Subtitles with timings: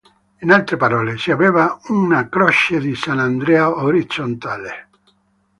[0.39, 4.89] In altre parole, si aveva una "Croce di Sant'Andrea" orizzontale.